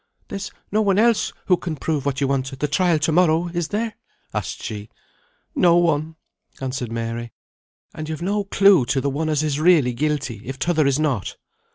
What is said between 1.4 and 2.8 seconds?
who can prove what you want at the